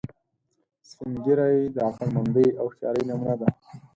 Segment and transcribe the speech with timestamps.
[0.89, 3.49] سپین ږیری د عقلمندۍ او هوښیارۍ نمونه دي